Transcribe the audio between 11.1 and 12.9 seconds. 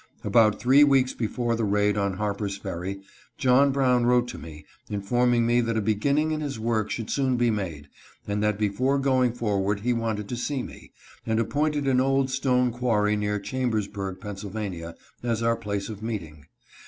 and appointed an old stone